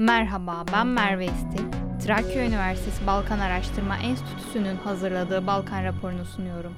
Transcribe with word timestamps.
Merhaba, 0.00 0.64
ben 0.72 0.86
Merve 0.86 1.24
İstil. 1.24 1.64
Trakya 2.04 2.46
Üniversitesi 2.46 3.06
Balkan 3.06 3.38
Araştırma 3.38 3.96
Enstitüsü'nün 3.96 4.76
hazırladığı 4.76 5.46
Balkan 5.46 5.84
raporunu 5.84 6.24
sunuyorum. 6.24 6.72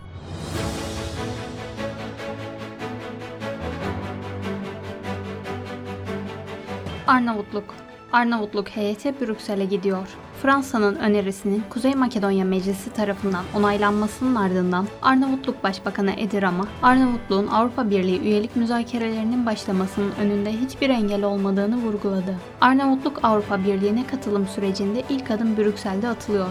Arnavutluk 7.07 7.75
Arnavutluk 8.13 8.69
heyeti 8.69 9.21
Brüksel'e 9.21 9.65
gidiyor. 9.65 10.09
Fransa'nın 10.43 10.95
önerisinin 10.95 11.63
Kuzey 11.71 11.95
Makedonya 11.95 12.45
Meclisi 12.45 12.93
tarafından 12.93 13.45
onaylanmasının 13.57 14.35
ardından 14.35 14.87
Arnavutluk 15.03 15.65
Başbakanı 15.65 16.13
Edi 16.17 16.43
Rama, 16.43 16.67
Arnavutluğun 16.83 17.47
Avrupa 17.47 17.91
Birliği 17.91 18.21
üyelik 18.21 18.57
müzakerelerinin 18.57 19.47
başlamasının 19.47 20.13
önünde 20.21 20.53
hiçbir 20.53 20.91
engel 20.91 21.25
olmadığını 21.25 21.77
vurguladı. 21.77 22.37
Arnavutluk 22.61 23.21
Avrupa 23.23 23.65
Birliği'ne 23.65 24.07
katılım 24.07 24.47
sürecinde 24.47 25.03
ilk 25.09 25.31
adım 25.31 25.57
Brüksel'de 25.57 26.09
atılıyor. 26.09 26.49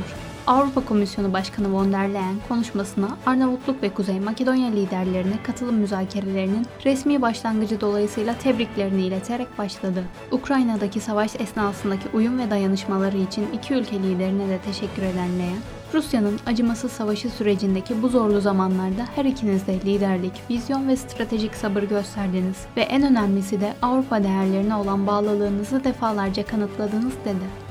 Avrupa 0.51 0.85
Komisyonu 0.85 1.33
Başkanı 1.33 1.73
von 1.73 1.93
der 1.93 2.13
Leyen 2.13 2.35
konuşmasına 2.49 3.17
Arnavutluk 3.25 3.83
ve 3.83 3.89
Kuzey 3.89 4.19
Makedonya 4.19 4.71
liderlerine 4.71 5.43
katılım 5.43 5.75
müzakerelerinin 5.75 6.65
resmi 6.85 7.21
başlangıcı 7.21 7.81
dolayısıyla 7.81 8.33
tebriklerini 8.37 9.01
ileterek 9.01 9.57
başladı. 9.57 10.03
Ukrayna'daki 10.31 10.99
savaş 10.99 11.35
esnasındaki 11.39 12.03
uyum 12.13 12.39
ve 12.39 12.49
dayanışmaları 12.49 13.17
için 13.17 13.47
iki 13.53 13.73
ülke 13.73 13.99
liderine 13.99 14.49
de 14.49 14.59
teşekkür 14.65 15.01
eden 15.01 15.39
Leyen, 15.39 15.59
Rusya'nın 15.93 16.39
acımasız 16.45 16.91
savaşı 16.91 17.29
sürecindeki 17.29 18.01
bu 18.01 18.09
zorlu 18.09 18.41
zamanlarda 18.41 19.05
her 19.15 19.25
ikiniz 19.25 19.67
de 19.67 19.73
liderlik, 19.73 20.33
vizyon 20.49 20.87
ve 20.87 20.95
stratejik 20.95 21.55
sabır 21.55 21.83
gösterdiniz 21.83 22.57
ve 22.77 22.81
en 22.81 23.03
önemlisi 23.03 23.61
de 23.61 23.73
Avrupa 23.81 24.23
değerlerine 24.23 24.75
olan 24.75 25.07
bağlılığınızı 25.07 25.83
defalarca 25.83 26.45
kanıtladınız 26.45 27.13
dedi. 27.25 27.70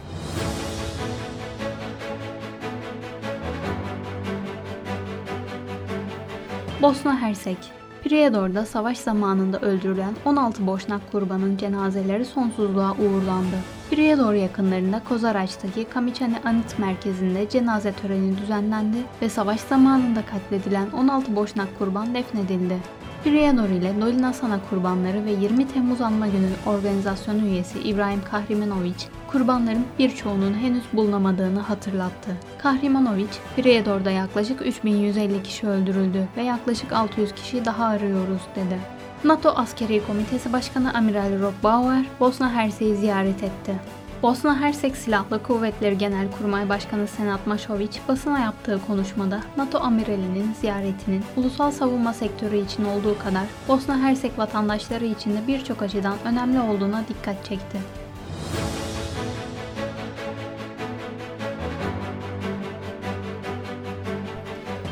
Bosna 6.83 7.21
Hersek 7.21 7.59
Prijedor'da 8.05 8.67
savaş 8.67 8.99
zamanında 8.99 9.59
öldürülen 9.59 10.15
16 10.25 10.67
Boşnak 10.67 11.13
kurbanın 11.13 11.57
cenazeleri 11.57 12.25
sonsuzluğa 12.25 12.93
uğurlandı. 12.93 13.57
Prijedor 13.91 14.35
yakınlarında 14.35 15.03
Kozaraç'taki 15.09 15.85
Kamiçane 15.85 16.41
Anıt 16.45 16.79
Merkezi'nde 16.79 17.49
cenaze 17.49 17.93
töreni 17.93 18.39
düzenlendi 18.39 18.97
ve 19.23 19.29
savaş 19.29 19.61
zamanında 19.61 20.23
katledilen 20.27 20.91
16 20.91 21.37
Boşnak 21.37 21.79
kurban 21.79 22.15
defnedildi. 22.15 22.77
Prijedor 23.25 23.69
ile 23.69 24.01
Dolina 24.01 24.33
Sana 24.33 24.61
kurbanları 24.71 25.25
ve 25.25 25.31
20 25.31 25.69
Temmuz 25.69 26.01
Anma 26.01 26.27
Günü 26.27 26.77
organizasyonu 26.77 27.47
üyesi 27.47 27.81
İbrahim 27.81 28.21
Kahrimanovic, 28.31 29.07
kurbanların 29.33 29.85
birçoğunun 29.99 30.55
henüz 30.55 30.83
bulunamadığını 30.93 31.61
hatırlattı. 31.61 32.31
Kahrimanovic, 32.59 33.29
Prijedor'da 33.57 34.11
yaklaşık 34.11 34.67
3150 34.67 35.43
kişi 35.43 35.67
öldürüldü 35.67 36.29
ve 36.37 36.43
yaklaşık 36.43 36.93
600 36.93 37.35
kişi 37.35 37.65
daha 37.65 37.85
arıyoruz 37.85 38.43
dedi. 38.57 38.79
NATO 39.25 39.51
Askeri 39.51 40.07
Komitesi 40.07 40.53
Başkanı 40.53 40.95
Amiral 40.95 41.41
Rob 41.41 41.63
Bauer, 41.63 42.05
Bosna 42.21 42.53
Hersek'i 42.53 42.97
ziyaret 42.97 43.43
etti. 43.43 43.75
Bosna 44.23 44.61
Hersek 44.61 44.97
Silahlı 44.97 45.43
Kuvvetleri 45.43 45.99
Genelkurmay 45.99 46.69
Başkanı 46.69 47.07
Senat 47.07 47.47
Maşoviç 47.47 48.01
basına 48.09 48.39
yaptığı 48.39 48.81
konuşmada 48.87 49.41
NATO 49.57 49.79
amiralinin 49.81 50.55
ziyaretinin 50.61 51.25
ulusal 51.37 51.71
savunma 51.71 52.13
sektörü 52.13 52.57
için 52.57 52.85
olduğu 52.85 53.19
kadar 53.19 53.45
Bosna 53.69 53.99
Hersek 53.99 54.39
vatandaşları 54.39 55.05
için 55.05 55.31
de 55.31 55.47
birçok 55.47 55.83
açıdan 55.83 56.17
önemli 56.25 56.61
olduğuna 56.61 57.05
dikkat 57.09 57.45
çekti. 57.45 57.79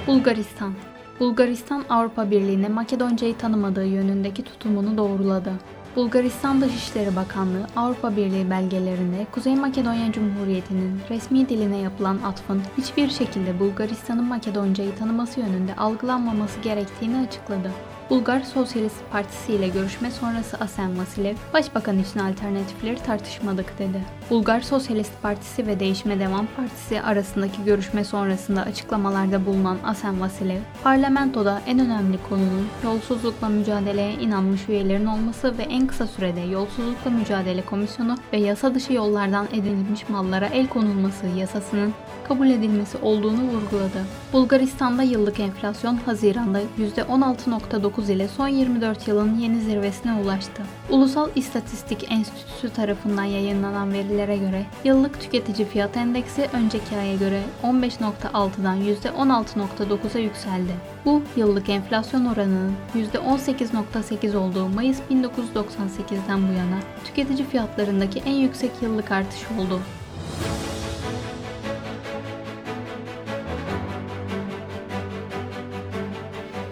Bulgaristan 0.08 0.72
Bulgaristan 1.20 1.84
Avrupa 1.88 2.30
Birliği'ne 2.30 2.68
Makedonca'yı 2.68 3.36
tanımadığı 3.36 3.84
yönündeki 3.84 4.44
tutumunu 4.44 4.96
doğruladı. 4.96 5.52
Bulgaristan 5.96 6.60
Dışişleri 6.60 7.16
Bakanlığı 7.16 7.66
Avrupa 7.76 8.16
Birliği 8.16 8.50
belgelerinde 8.50 9.26
Kuzey 9.32 9.56
Makedonya 9.56 10.12
Cumhuriyeti'nin 10.12 11.00
resmi 11.10 11.48
diline 11.48 11.76
yapılan 11.76 12.18
atfın 12.26 12.62
hiçbir 12.78 13.08
şekilde 13.08 13.60
Bulgaristan'ın 13.60 14.24
Makedonca'yı 14.24 14.96
tanıması 14.96 15.40
yönünde 15.40 15.76
algılanmaması 15.76 16.60
gerektiğini 16.60 17.18
açıkladı. 17.18 17.70
Bulgar 18.10 18.40
Sosyalist 18.40 18.96
Partisi 19.10 19.52
ile 19.52 19.68
görüşme 19.68 20.10
sonrası 20.10 20.56
Asen 20.56 20.98
Vasilev, 20.98 21.34
Başbakan 21.54 21.98
için 21.98 22.20
alternatifleri 22.20 22.96
tartışmadık 22.96 23.78
dedi. 23.78 24.04
Bulgar 24.30 24.60
Sosyalist 24.60 25.22
Partisi 25.22 25.66
ve 25.66 25.80
Değişme 25.80 26.20
Devam 26.20 26.46
Partisi 26.56 27.02
arasındaki 27.02 27.64
görüşme 27.64 28.04
sonrasında 28.04 28.62
açıklamalarda 28.62 29.46
bulunan 29.46 29.78
Asen 29.84 30.20
Vasilev, 30.20 30.60
parlamentoda 30.82 31.62
en 31.66 31.78
önemli 31.78 32.18
konunun 32.28 32.68
yolsuzlukla 32.84 33.48
mücadeleye 33.48 34.12
inanmış 34.12 34.68
üyelerin 34.68 35.06
olması 35.06 35.58
ve 35.58 35.62
en 35.62 35.86
kısa 35.86 36.06
sürede 36.06 36.40
yolsuzlukla 36.40 37.10
mücadele 37.10 37.62
komisyonu 37.62 38.16
ve 38.32 38.36
yasa 38.38 38.74
dışı 38.74 38.92
yollardan 38.92 39.46
edinilmiş 39.52 40.08
mallara 40.08 40.46
el 40.46 40.68
konulması 40.68 41.26
yasasının 41.26 41.94
kabul 42.28 42.46
edilmesi 42.46 42.98
olduğunu 42.98 43.42
vurguladı. 43.42 44.04
Bulgaristan'da 44.32 45.02
yıllık 45.02 45.40
enflasyon 45.40 45.96
Haziran'da 46.06 46.60
%16.9 46.78 47.97
ile 48.06 48.28
son 48.28 48.48
24 48.48 49.08
yılın 49.08 49.38
yeni 49.38 49.60
zirvesine 49.60 50.14
ulaştı. 50.14 50.62
Ulusal 50.90 51.28
İstatistik 51.34 52.12
Enstitüsü 52.12 52.70
tarafından 52.70 53.24
yayınlanan 53.24 53.92
verilere 53.92 54.36
göre 54.36 54.66
yıllık 54.84 55.20
tüketici 55.20 55.68
fiyat 55.68 55.96
endeksi 55.96 56.48
önceki 56.52 56.96
aya 56.96 57.14
göre 57.14 57.42
15.6'dan 57.62 58.80
%16.9'a 58.80 60.18
yükseldi. 60.18 60.72
Bu 61.04 61.22
yıllık 61.36 61.68
enflasyon 61.68 62.24
oranının 62.24 62.72
%18.8 62.94 64.36
olduğu 64.36 64.68
Mayıs 64.68 65.00
1998'den 65.10 66.48
bu 66.48 66.52
yana 66.52 66.78
tüketici 67.04 67.48
fiyatlarındaki 67.48 68.18
en 68.18 68.34
yüksek 68.34 68.70
yıllık 68.82 69.12
artış 69.12 69.40
oldu. 69.58 69.80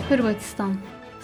Hırvatistan 0.08 0.74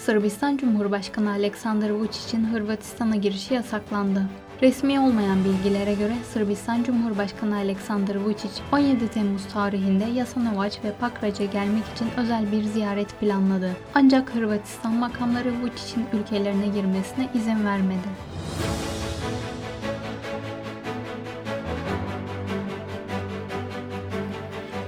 Sırbistan 0.06 0.56
Cumhurbaşkanı 0.56 1.30
Aleksandar 1.30 1.90
Vučić'in 1.90 2.44
Hırvatistan'a 2.44 3.16
girişi 3.16 3.54
yasaklandı. 3.54 4.22
Resmi 4.62 5.00
olmayan 5.00 5.44
bilgilere 5.44 5.94
göre 5.94 6.14
Sırbistan 6.32 6.82
Cumhurbaşkanı 6.82 7.56
Aleksandar 7.56 8.14
Vučić 8.14 8.60
17 8.72 9.08
Temmuz 9.08 9.46
tarihinde 9.46 10.14
Jasenovac 10.14 10.84
ve 10.84 10.92
Pakraç'a 11.00 11.44
gelmek 11.44 11.84
için 11.94 12.08
özel 12.16 12.52
bir 12.52 12.62
ziyaret 12.62 13.20
planladı. 13.20 13.70
Ancak 13.94 14.34
Hırvatistan 14.34 14.92
makamları 14.92 15.48
Vučić'in 15.48 16.06
ülkelerine 16.12 16.66
girmesine 16.66 17.28
izin 17.34 17.64
vermedi. 17.66 18.08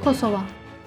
Kosova 0.04 0.40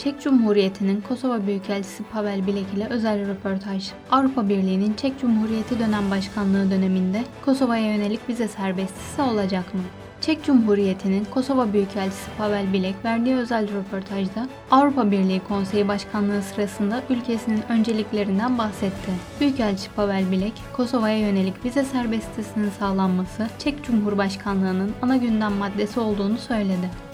Çek 0.07 0.21
Cumhuriyeti'nin 0.21 1.01
Kosova 1.01 1.47
Büyükelçisi 1.47 2.03
Pavel 2.03 2.47
Bilek 2.47 2.65
ile 2.75 2.87
özel 2.89 3.27
röportaj. 3.27 3.91
Avrupa 4.11 4.49
Birliği'nin 4.49 4.93
Çek 4.93 5.19
Cumhuriyeti 5.21 5.79
dönem 5.79 6.11
başkanlığı 6.11 6.71
döneminde 6.71 7.23
Kosova'ya 7.45 7.95
yönelik 7.95 8.29
vize 8.29 8.47
serbestisi 8.47 9.21
olacak 9.21 9.73
mı? 9.73 9.81
Çek 10.21 10.43
Cumhuriyeti'nin 10.43 11.25
Kosova 11.25 11.73
Büyükelçisi 11.73 12.31
Pavel 12.37 12.73
Bilek 12.73 12.95
verdiği 13.05 13.35
özel 13.35 13.67
röportajda 13.73 14.47
Avrupa 14.71 15.11
Birliği 15.11 15.41
Konseyi 15.47 15.87
Başkanlığı 15.87 16.41
sırasında 16.41 17.03
ülkesinin 17.09 17.63
önceliklerinden 17.69 18.57
bahsetti. 18.57 19.11
Büyükelçi 19.39 19.89
Pavel 19.95 20.31
Bilek, 20.31 20.53
Kosova'ya 20.73 21.19
yönelik 21.19 21.65
vize 21.65 21.83
serbestisinin 21.83 22.69
sağlanması 22.79 23.47
Çek 23.59 23.83
Cumhurbaşkanlığı'nın 23.83 24.91
ana 25.01 25.17
gündem 25.17 25.53
maddesi 25.53 25.99
olduğunu 25.99 26.37
söyledi. 26.37 27.06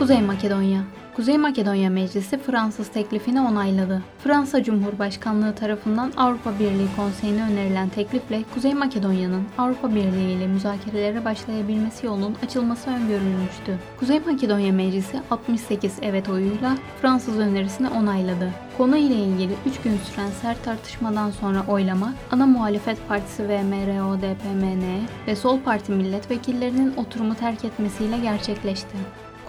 Kuzey 0.00 0.22
Makedonya 0.22 0.82
Kuzey 1.16 1.38
Makedonya 1.38 1.90
Meclisi 1.90 2.38
Fransız 2.38 2.88
teklifini 2.88 3.40
onayladı. 3.40 4.02
Fransa 4.24 4.62
Cumhurbaşkanlığı 4.62 5.54
tarafından 5.54 6.12
Avrupa 6.16 6.58
Birliği 6.58 6.88
Konseyi'ne 6.96 7.42
önerilen 7.42 7.88
teklifle 7.88 8.42
Kuzey 8.54 8.74
Makedonya'nın 8.74 9.42
Avrupa 9.58 9.94
Birliği 9.94 10.32
ile 10.32 10.46
müzakerelere 10.46 11.24
başlayabilmesi 11.24 12.06
yolunun 12.06 12.36
açılması 12.44 12.90
öngörülmüştü. 12.90 13.78
Kuzey 13.98 14.20
Makedonya 14.20 14.72
Meclisi 14.72 15.20
68 15.30 15.94
evet 16.02 16.28
oyuyla 16.28 16.76
Fransız 17.02 17.38
önerisini 17.38 17.88
onayladı. 17.88 18.50
Konu 18.78 18.96
ile 18.96 19.14
ilgili 19.14 19.52
3 19.66 19.80
gün 19.80 19.96
süren 19.96 20.30
sert 20.42 20.64
tartışmadan 20.64 21.30
sonra 21.30 21.64
oylama, 21.68 22.12
ana 22.30 22.46
muhalefet 22.46 23.08
partisi 23.08 23.42
VMRO-DPMN 23.42 24.84
ve 25.26 25.36
Sol 25.36 25.60
Parti 25.60 25.92
milletvekillerinin 25.92 26.96
oturumu 26.96 27.34
terk 27.34 27.64
etmesiyle 27.64 28.18
gerçekleşti. 28.18 28.96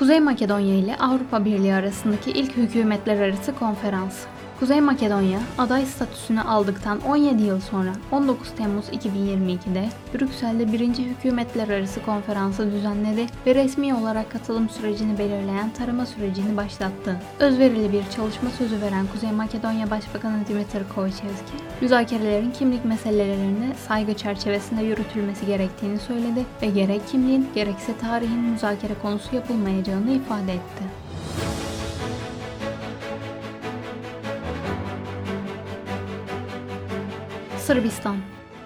Kuzey 0.01 0.19
Makedonya 0.19 0.75
ile 0.75 0.97
Avrupa 0.97 1.45
Birliği 1.45 1.73
arasındaki 1.73 2.31
ilk 2.31 2.57
hükümetler 2.57 3.21
arası 3.21 3.55
konferans. 3.55 4.25
Kuzey 4.61 4.81
Makedonya 4.81 5.39
aday 5.57 5.85
statüsünü 5.85 6.41
aldıktan 6.41 6.99
17 7.01 7.43
yıl 7.43 7.61
sonra 7.61 7.93
19 8.11 8.51
Temmuz 8.51 8.85
2022'de 8.89 9.89
Brüksel'de 10.13 10.71
birinci 10.71 11.05
hükümetler 11.05 11.69
arası 11.69 12.05
konferansı 12.05 12.71
düzenledi 12.71 13.25
ve 13.45 13.55
resmi 13.55 13.95
olarak 13.95 14.31
katılım 14.31 14.69
sürecini 14.69 15.17
belirleyen 15.17 15.69
tarama 15.69 16.05
sürecini 16.05 16.57
başlattı. 16.57 17.21
Özverili 17.39 17.93
bir 17.93 18.09
çalışma 18.15 18.49
sözü 18.49 18.81
veren 18.81 19.07
Kuzey 19.07 19.31
Makedonya 19.31 19.89
Başbakanı 19.89 20.47
Dimitar 20.47 20.83
Kovačevski, 20.95 21.53
müzakerelerin 21.81 22.51
kimlik 22.51 22.85
meselelerine 22.85 23.75
saygı 23.87 24.13
çerçevesinde 24.13 24.83
yürütülmesi 24.83 25.45
gerektiğini 25.45 25.99
söyledi 25.99 26.45
ve 26.61 26.67
gerek 26.67 27.07
kimliğin 27.07 27.47
gerekse 27.55 27.97
tarihin 27.97 28.39
müzakere 28.39 28.93
konusu 29.01 29.35
yapılmayacağını 29.35 30.11
ifade 30.11 30.53
etti. 30.53 31.10
Sırbistan 37.71 38.15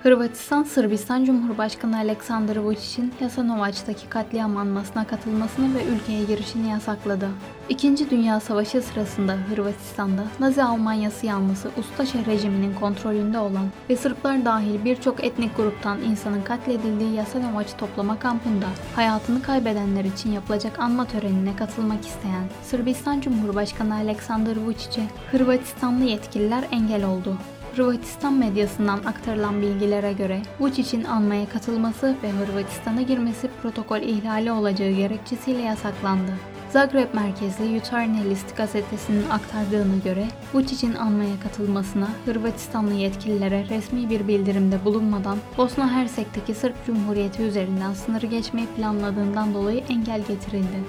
Hırvatistan, 0.03 0.63
Sırbistan 0.63 1.25
Cumhurbaşkanı 1.25 1.97
Aleksandar 1.97 2.55
Vučić'in 2.55 3.13
Jasenovaç'taki 3.19 4.09
katliam 4.09 4.57
anmasına 4.57 5.07
katılmasını 5.07 5.75
ve 5.75 5.83
ülkeye 5.85 6.23
girişini 6.23 6.69
yasakladı. 6.69 7.29
İkinci 7.69 8.09
Dünya 8.09 8.39
Savaşı 8.39 8.81
sırasında 8.81 9.33
Hırvatistan'da 9.49 10.23
Nazi 10.39 10.63
Almanyası 10.63 11.25
yanlısı 11.25 11.69
Ustaşa 11.77 12.19
rejiminin 12.25 12.73
kontrolünde 12.73 13.39
olan 13.39 13.65
ve 13.89 13.95
Sırplar 13.95 14.45
dahil 14.45 14.85
birçok 14.85 15.23
etnik 15.23 15.57
gruptan 15.57 16.01
insanın 16.01 16.41
katledildiği 16.41 17.15
Jasenovaç 17.15 17.77
toplama 17.77 18.19
kampında 18.19 18.67
hayatını 18.95 19.41
kaybedenler 19.41 20.05
için 20.05 20.31
yapılacak 20.31 20.79
anma 20.79 21.05
törenine 21.05 21.55
katılmak 21.55 22.05
isteyen 22.05 22.43
Sırbistan 22.63 23.21
Cumhurbaşkanı 23.21 23.95
Aleksandar 23.95 24.55
Vučić'e 24.55 25.03
Hırvatistanlı 25.31 26.03
yetkililer 26.03 26.63
engel 26.71 27.05
oldu. 27.05 27.37
Hırvatistan 27.75 28.33
medyasından 28.33 28.97
aktarılan 28.97 29.61
bilgilere 29.61 30.13
göre 30.13 30.41
Vučić'in 30.59 31.03
anmaya 31.03 31.49
katılması 31.49 32.15
ve 32.23 32.31
Hırvatistan'a 32.31 33.01
girmesi 33.01 33.49
protokol 33.61 33.97
ihlali 33.97 34.51
olacağı 34.51 34.91
gerekçesiyle 34.91 35.61
yasaklandı. 35.61 36.31
Zagreb 36.69 37.13
merkezli 37.13 37.75
Jutarnji 37.75 38.29
List 38.29 38.57
gazetesinin 38.57 39.29
aktardığına 39.29 39.97
göre 40.03 40.27
Vučić'in 40.53 40.93
anmaya 40.93 41.39
katılmasına 41.43 42.07
Hırvatistanlı 42.25 42.93
yetkililere 42.93 43.65
resmi 43.69 44.09
bir 44.09 44.27
bildirimde 44.27 44.85
bulunmadan 44.85 45.37
Bosna 45.57 45.91
Hersek'teki 45.91 46.53
Sırp 46.53 46.85
Cumhuriyeti 46.85 47.43
üzerinden 47.43 47.93
sınırı 47.93 48.25
geçmeyi 48.25 48.67
planladığından 48.67 49.53
dolayı 49.53 49.83
engel 49.89 50.21
getirildi. 50.27 50.79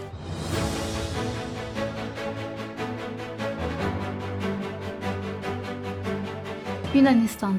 Yunanistan 6.96 7.54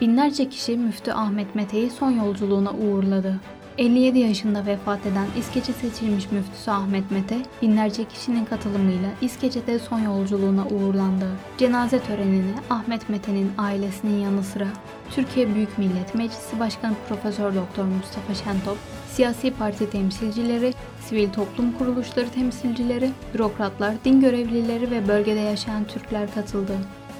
Binlerce 0.00 0.48
kişi 0.48 0.76
Müftü 0.76 1.12
Ahmet 1.12 1.54
Mete'yi 1.54 1.90
son 1.90 2.10
yolculuğuna 2.10 2.72
uğurladı. 2.72 3.40
57 3.78 4.18
yaşında 4.18 4.66
vefat 4.66 5.06
eden 5.06 5.26
İskeçe 5.38 5.72
seçilmiş 5.72 6.30
müftüsü 6.30 6.70
Ahmet 6.70 7.10
Mete, 7.10 7.38
binlerce 7.62 8.04
kişinin 8.04 8.44
katılımıyla 8.44 9.08
İskeçe'de 9.20 9.78
son 9.78 9.98
yolculuğuna 9.98 10.66
uğurlandı. 10.66 11.28
Cenaze 11.58 12.00
törenine 12.00 12.54
Ahmet 12.70 13.08
Mete'nin 13.08 13.52
ailesinin 13.58 14.20
yanı 14.20 14.42
sıra 14.42 14.68
Türkiye 15.10 15.54
Büyük 15.54 15.78
Millet 15.78 16.14
Meclisi 16.14 16.60
Başkanı 16.60 16.94
Profesör 17.08 17.54
Doktor 17.54 17.84
Mustafa 17.84 18.34
Şentop, 18.34 18.78
siyasi 19.08 19.50
parti 19.50 19.90
temsilcileri, 19.90 20.74
sivil 21.06 21.30
toplum 21.32 21.72
kuruluşları 21.72 22.28
temsilcileri, 22.28 23.10
bürokratlar, 23.34 23.94
din 24.04 24.20
görevlileri 24.20 24.90
ve 24.90 25.08
bölgede 25.08 25.40
yaşayan 25.40 25.84
Türkler 25.84 26.34
katıldı. 26.34 26.72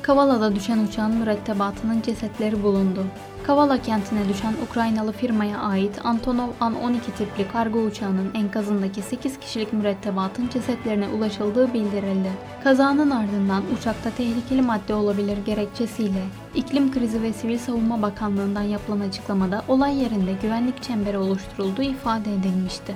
Kavala'da 0.05 0.55
düşen 0.55 0.79
uçağın 0.79 1.17
mürettebatının 1.17 2.03
cesetleri 2.03 2.63
bulundu. 2.63 3.05
Kavala 3.47 3.83
kentine 3.83 4.29
düşen 4.29 4.55
Ukraynalı 4.71 5.13
firmaya 5.13 5.59
ait 5.59 6.05
Antonov 6.05 6.49
An-12 6.61 7.01
tipli 7.19 7.49
kargo 7.53 7.79
uçağının 7.79 8.35
enkazındaki 8.35 9.03
8 9.03 9.41
kişilik 9.41 9.73
mürettebatın 9.73 10.49
cesetlerine 10.49 11.09
ulaşıldığı 11.09 11.75
bildirildi. 11.75 12.33
Kazanın 12.65 13.11
ardından 13.11 13.63
uçakta 13.79 14.11
tehlikeli 14.11 14.63
madde 14.63 14.95
olabilir 14.95 15.39
gerekçesiyle 15.47 16.23
İklim 16.55 16.93
Krizi 16.93 17.23
ve 17.23 17.33
Sivil 17.33 17.59
Savunma 17.59 18.03
Bakanlığı'ndan 18.03 18.63
yapılan 18.63 19.01
açıklamada 19.01 19.63
olay 19.69 20.03
yerinde 20.03 20.33
güvenlik 20.43 20.83
çemberi 20.83 21.19
oluşturulduğu 21.19 21.83
ifade 21.83 22.35
edilmişti. 22.35 22.95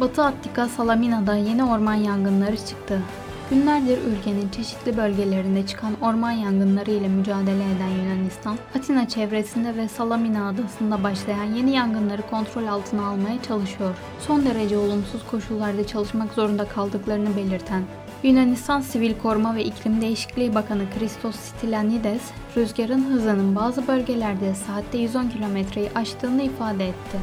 Batı 0.00 0.24
Attika 0.24 0.68
Salamina'da 0.68 1.34
yeni 1.34 1.64
orman 1.64 1.94
yangınları 1.94 2.56
çıktı. 2.56 3.02
Günlerdir 3.50 3.98
ülkenin 3.98 4.48
çeşitli 4.48 4.96
bölgelerinde 4.96 5.66
çıkan 5.66 5.92
orman 6.02 6.30
yangınları 6.30 6.90
ile 6.90 7.08
mücadele 7.08 7.64
eden 7.76 7.88
Yunanistan, 7.88 8.56
Atina 8.78 9.08
çevresinde 9.08 9.76
ve 9.76 9.88
Salamina 9.88 10.48
adasında 10.48 11.02
başlayan 11.02 11.44
yeni 11.44 11.70
yangınları 11.70 12.22
kontrol 12.22 12.66
altına 12.66 13.06
almaya 13.06 13.42
çalışıyor. 13.42 13.94
Son 14.20 14.44
derece 14.44 14.78
olumsuz 14.78 15.26
koşullarda 15.30 15.86
çalışmak 15.86 16.32
zorunda 16.32 16.64
kaldıklarını 16.64 17.36
belirten 17.36 17.82
Yunanistan 18.22 18.80
Sivil 18.80 19.14
Koruma 19.22 19.54
ve 19.54 19.64
İklim 19.64 20.00
Değişikliği 20.00 20.54
Bakanı 20.54 20.82
Christos 20.98 21.36
Stylianides, 21.36 22.22
rüzgarın 22.56 23.04
hızının 23.04 23.56
bazı 23.56 23.88
bölgelerde 23.88 24.54
saatte 24.54 24.98
110 24.98 25.28
kilometreyi 25.28 25.90
aştığını 25.94 26.42
ifade 26.42 26.88
etti. 26.88 27.18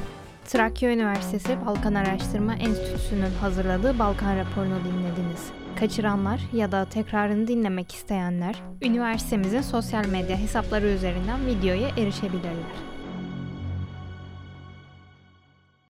Trakya 0.47 0.91
Üniversitesi 0.91 1.57
Balkan 1.65 1.93
Araştırma 1.93 2.55
Enstitüsü'nün 2.55 3.31
hazırladığı 3.41 3.99
Balkan 3.99 4.37
raporunu 4.37 4.79
dinlediniz. 4.79 5.66
Kaçıranlar 5.79 6.41
ya 6.53 6.71
da 6.71 6.85
tekrarını 6.85 7.47
dinlemek 7.47 7.91
isteyenler 7.93 8.55
üniversitemizin 8.81 9.61
sosyal 9.61 10.05
medya 10.05 10.37
hesapları 10.37 10.87
üzerinden 10.87 11.45
videoya 11.45 11.89
erişebilirler. 11.89 12.96